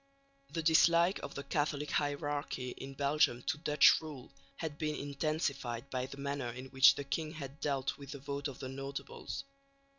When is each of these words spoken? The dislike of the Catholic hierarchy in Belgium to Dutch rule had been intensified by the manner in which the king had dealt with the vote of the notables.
The 0.49 0.63
dislike 0.63 1.19
of 1.19 1.35
the 1.35 1.43
Catholic 1.43 1.91
hierarchy 1.91 2.71
in 2.71 2.95
Belgium 2.95 3.43
to 3.43 3.59
Dutch 3.59 4.01
rule 4.01 4.33
had 4.55 4.79
been 4.79 4.95
intensified 4.95 5.91
by 5.91 6.07
the 6.07 6.17
manner 6.17 6.49
in 6.49 6.69
which 6.69 6.95
the 6.95 7.03
king 7.03 7.33
had 7.33 7.59
dealt 7.59 7.99
with 7.99 8.09
the 8.13 8.17
vote 8.17 8.47
of 8.47 8.57
the 8.57 8.67
notables. 8.67 9.43